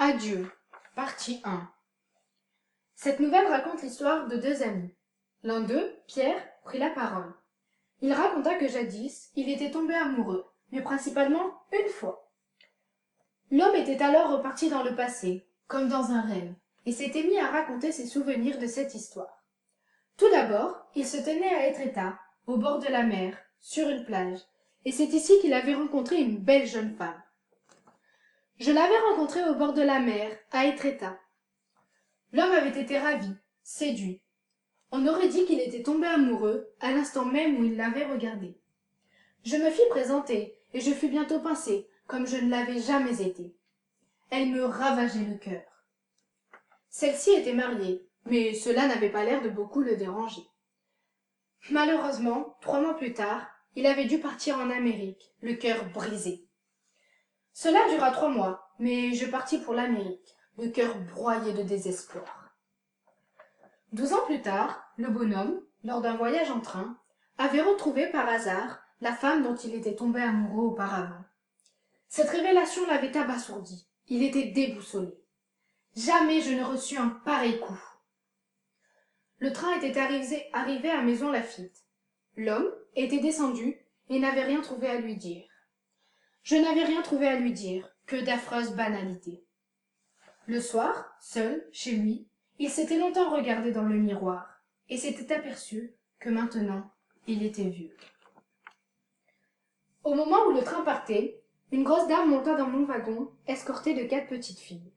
Adieu, 0.00 0.48
partie 0.94 1.40
1 1.42 1.68
Cette 2.94 3.18
nouvelle 3.18 3.48
raconte 3.48 3.82
l'histoire 3.82 4.28
de 4.28 4.36
deux 4.36 4.62
amis. 4.62 4.94
L'un 5.42 5.60
d'eux, 5.60 5.92
Pierre, 6.06 6.40
prit 6.62 6.78
la 6.78 6.90
parole. 6.90 7.34
Il 8.00 8.12
raconta 8.12 8.54
que 8.54 8.68
jadis, 8.68 9.32
il 9.34 9.50
était 9.50 9.72
tombé 9.72 9.94
amoureux, 9.94 10.46
mais 10.70 10.82
principalement 10.82 11.52
une 11.72 11.90
fois. 11.90 12.30
L'homme 13.50 13.74
était 13.74 14.00
alors 14.00 14.30
reparti 14.30 14.70
dans 14.70 14.84
le 14.84 14.94
passé, 14.94 15.48
comme 15.66 15.88
dans 15.88 16.12
un 16.12 16.20
rêve, 16.20 16.54
et 16.86 16.92
s'était 16.92 17.24
mis 17.24 17.40
à 17.40 17.50
raconter 17.50 17.90
ses 17.90 18.06
souvenirs 18.06 18.60
de 18.60 18.68
cette 18.68 18.94
histoire. 18.94 19.42
Tout 20.16 20.30
d'abord, 20.30 20.76
il 20.94 21.08
se 21.08 21.16
tenait 21.16 21.56
à 21.56 21.66
Etretat, 21.66 22.16
au 22.46 22.56
bord 22.56 22.78
de 22.78 22.86
la 22.86 23.02
mer, 23.02 23.36
sur 23.58 23.88
une 23.88 24.04
plage, 24.04 24.38
et 24.84 24.92
c'est 24.92 25.12
ici 25.12 25.40
qu'il 25.40 25.54
avait 25.54 25.74
rencontré 25.74 26.20
une 26.20 26.38
belle 26.38 26.68
jeune 26.68 26.94
femme. 26.94 27.20
Je 28.58 28.72
l'avais 28.72 28.98
rencontrée 29.10 29.48
au 29.48 29.54
bord 29.54 29.72
de 29.72 29.82
la 29.82 30.00
mer, 30.00 30.36
à 30.50 30.66
Etretat. 30.66 31.16
L'homme 32.32 32.50
avait 32.50 32.80
été 32.80 32.98
ravi, 32.98 33.30
séduit. 33.62 34.20
On 34.90 35.06
aurait 35.06 35.28
dit 35.28 35.44
qu'il 35.44 35.60
était 35.60 35.84
tombé 35.84 36.08
amoureux 36.08 36.68
à 36.80 36.90
l'instant 36.90 37.24
même 37.24 37.56
où 37.58 37.64
il 37.64 37.76
l'avait 37.76 38.06
regardée. 38.06 38.58
Je 39.44 39.56
me 39.56 39.70
fis 39.70 39.86
présenter, 39.90 40.58
et 40.74 40.80
je 40.80 40.90
fus 40.90 41.08
bientôt 41.08 41.38
pincé, 41.38 41.88
comme 42.08 42.26
je 42.26 42.36
ne 42.36 42.50
l'avais 42.50 42.80
jamais 42.80 43.22
été. 43.22 43.54
Elle 44.30 44.48
me 44.48 44.64
ravageait 44.64 45.24
le 45.24 45.38
cœur. 45.38 45.62
Celle-ci 46.90 47.30
était 47.30 47.54
mariée, 47.54 48.08
mais 48.24 48.54
cela 48.54 48.88
n'avait 48.88 49.10
pas 49.10 49.24
l'air 49.24 49.40
de 49.40 49.50
beaucoup 49.50 49.82
le 49.82 49.94
déranger. 49.94 50.42
Malheureusement, 51.70 52.56
trois 52.60 52.80
mois 52.80 52.96
plus 52.96 53.14
tard, 53.14 53.46
il 53.76 53.86
avait 53.86 54.06
dû 54.06 54.18
partir 54.18 54.58
en 54.58 54.70
Amérique, 54.70 55.32
le 55.42 55.54
cœur 55.54 55.84
brisé. 55.90 56.47
Cela 57.60 57.88
dura 57.88 58.12
trois 58.12 58.28
mois, 58.28 58.70
mais 58.78 59.14
je 59.14 59.26
partis 59.26 59.58
pour 59.58 59.74
l'Amérique, 59.74 60.36
le 60.58 60.68
cœur 60.68 60.94
broyé 61.12 61.52
de 61.52 61.64
désespoir. 61.64 62.54
Douze 63.90 64.12
ans 64.12 64.24
plus 64.26 64.40
tard, 64.42 64.80
le 64.96 65.08
bonhomme, 65.08 65.60
lors 65.82 66.00
d'un 66.00 66.14
voyage 66.16 66.52
en 66.52 66.60
train, 66.60 66.96
avait 67.36 67.60
retrouvé 67.60 68.12
par 68.12 68.28
hasard 68.28 68.78
la 69.00 69.12
femme 69.12 69.42
dont 69.42 69.56
il 69.56 69.74
était 69.74 69.96
tombé 69.96 70.22
amoureux 70.22 70.68
auparavant. 70.68 71.24
Cette 72.08 72.30
révélation 72.30 72.86
l'avait 72.86 73.16
abasourdi. 73.16 73.88
Il 74.06 74.22
était 74.22 74.52
déboussolé. 74.52 75.18
Jamais 75.96 76.40
je 76.40 76.52
ne 76.52 76.62
reçus 76.62 76.96
un 76.96 77.08
pareil 77.08 77.58
coup. 77.58 77.82
Le 79.38 79.52
train 79.52 79.76
était 79.80 79.98
arrivé, 79.98 80.46
arrivé 80.52 80.90
à 80.90 81.02
Maison 81.02 81.32
Lafitte. 81.32 81.82
L'homme 82.36 82.72
était 82.94 83.18
descendu 83.18 83.84
et 84.10 84.20
n'avait 84.20 84.44
rien 84.44 84.60
trouvé 84.60 84.86
à 84.86 85.00
lui 85.00 85.16
dire. 85.16 85.48
Je 86.48 86.56
n'avais 86.56 86.84
rien 86.84 87.02
trouvé 87.02 87.28
à 87.28 87.38
lui 87.38 87.52
dire, 87.52 87.94
que 88.06 88.16
d'affreuses 88.16 88.74
banalités. 88.74 89.44
Le 90.46 90.62
soir, 90.62 91.14
seul, 91.20 91.68
chez 91.72 91.90
lui, 91.90 92.26
il 92.58 92.70
s'était 92.70 92.98
longtemps 92.98 93.28
regardé 93.28 93.70
dans 93.70 93.82
le 93.82 93.98
miroir, 93.98 94.62
et 94.88 94.96
s'était 94.96 95.34
aperçu 95.34 95.92
que 96.18 96.30
maintenant 96.30 96.90
il 97.26 97.42
était 97.42 97.68
vieux. 97.68 97.94
Au 100.04 100.14
moment 100.14 100.46
où 100.46 100.52
le 100.52 100.64
train 100.64 100.80
partait, 100.80 101.42
une 101.70 101.84
grosse 101.84 102.08
dame 102.08 102.30
monta 102.30 102.54
dans 102.54 102.68
mon 102.68 102.86
wagon, 102.86 103.30
escortée 103.46 103.92
de 103.92 104.08
quatre 104.08 104.30
petites 104.30 104.60
filles. 104.60 104.94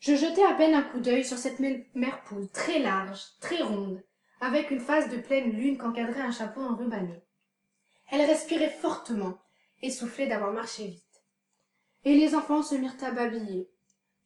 Je 0.00 0.16
jetai 0.16 0.44
à 0.44 0.52
peine 0.52 0.74
un 0.74 0.82
coup 0.82 1.00
d'œil 1.00 1.24
sur 1.24 1.38
cette 1.38 1.60
mère 1.60 2.24
poule 2.24 2.50
très 2.50 2.78
large, 2.78 3.22
très 3.40 3.62
ronde, 3.62 4.02
avec 4.42 4.70
une 4.70 4.80
face 4.80 5.08
de 5.08 5.16
pleine 5.16 5.52
lune 5.52 5.78
qu'encadrait 5.78 6.20
un 6.20 6.30
chapeau 6.30 6.60
enrubanné. 6.60 7.22
Elle 8.10 8.26
respirait 8.26 8.68
fortement, 8.68 9.38
essoufflée 9.82 10.26
d'avoir 10.26 10.52
marché 10.52 10.86
vite. 10.86 11.22
Et 12.04 12.16
les 12.16 12.34
enfants 12.34 12.62
se 12.62 12.74
mirent 12.74 13.02
à 13.02 13.10
babiller. 13.10 13.70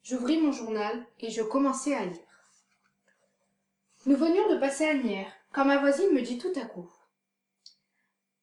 J'ouvris 0.03 0.39
mon 0.39 0.51
journal 0.51 1.05
et 1.19 1.29
je 1.29 1.41
commençai 1.41 1.93
à 1.93 2.05
lire. 2.05 2.21
Nous 4.05 4.15
venions 4.15 4.49
de 4.49 4.57
passer 4.57 4.85
Agnières, 4.85 5.33
quand 5.51 5.65
ma 5.65 5.79
voisine 5.79 6.13
me 6.13 6.21
dit 6.21 6.37
tout 6.37 6.53
à 6.55 6.65
coup. 6.65 6.89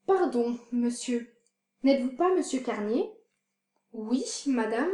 Pardon, 0.06 0.58
monsieur, 0.72 1.34
n'êtes-vous 1.82 2.16
pas 2.16 2.34
monsieur 2.34 2.60
Carnier? 2.60 3.10
Oui, 3.92 4.24
madame. 4.46 4.90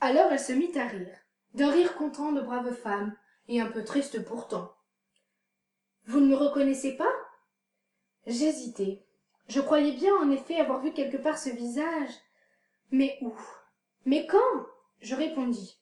Alors 0.00 0.30
elle 0.30 0.40
se 0.40 0.52
mit 0.52 0.76
à 0.76 0.86
rire, 0.86 1.18
d'un 1.54 1.70
rire 1.70 1.94
content 1.94 2.32
de 2.32 2.42
brave 2.42 2.74
femme, 2.74 3.16
et 3.48 3.60
un 3.60 3.70
peu 3.70 3.84
triste 3.84 4.24
pourtant. 4.24 4.74
Vous 6.04 6.20
ne 6.20 6.26
me 6.26 6.36
reconnaissez 6.36 6.96
pas? 6.96 7.12
J'hésitai. 8.26 9.06
Je 9.48 9.60
croyais 9.60 9.92
bien 9.92 10.14
en 10.16 10.30
effet 10.30 10.56
avoir 10.56 10.80
vu 10.80 10.92
quelque 10.92 11.16
part 11.16 11.38
ce 11.38 11.50
visage. 11.50 12.10
Mais 12.90 13.18
où? 13.20 13.34
Mais 14.04 14.26
quand? 14.26 14.66
Je 15.00 15.14
répondis. 15.14 15.78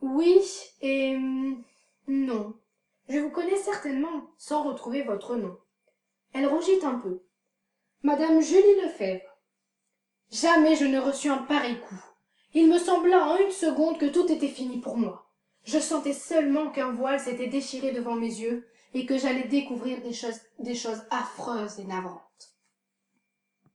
Oui, 0.00 0.40
et 0.80 1.16
non. 2.08 2.54
Je 3.08 3.18
vous 3.18 3.30
connais 3.30 3.56
certainement, 3.56 4.30
sans 4.36 4.62
retrouver 4.62 5.02
votre 5.02 5.36
nom. 5.36 5.58
Elle 6.32 6.46
rougit 6.46 6.84
un 6.84 6.98
peu. 6.98 7.22
Madame 8.02 8.40
Julie 8.40 8.80
Lefebvre. 8.82 9.38
Jamais 10.30 10.76
je 10.76 10.84
ne 10.84 10.98
reçus 10.98 11.28
un 11.28 11.38
pareil 11.38 11.78
coup. 11.80 12.04
Il 12.54 12.68
me 12.68 12.78
sembla 12.78 13.26
en 13.26 13.36
une 13.36 13.50
seconde 13.50 13.98
que 13.98 14.06
tout 14.06 14.30
était 14.30 14.48
fini 14.48 14.80
pour 14.80 14.96
moi. 14.96 15.30
Je 15.64 15.78
sentais 15.78 16.12
seulement 16.12 16.70
qu'un 16.70 16.92
voile 16.92 17.20
s'était 17.20 17.48
déchiré 17.48 17.92
devant 17.92 18.14
mes 18.14 18.40
yeux 18.40 18.66
et 18.96 19.04
que 19.04 19.18
j'allais 19.18 19.46
découvrir 19.46 19.98
des 20.00 20.74
choses, 20.74 21.02
affreuses 21.10 21.78
et 21.78 21.84
navrantes. 21.84 22.55